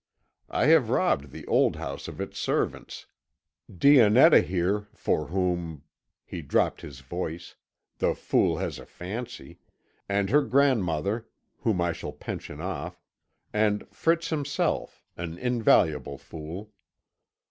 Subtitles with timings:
[0.49, 3.05] I have robbed the old house of its servants
[3.71, 5.83] Dionetta here, for whom"
[6.25, 7.53] (he dropped his voice)
[7.99, 9.59] "the fool has a fancy,
[10.09, 11.27] and her grandmother,
[11.59, 12.99] whom I shall pension off,
[13.53, 16.71] and Fritz himself an invaluable fool.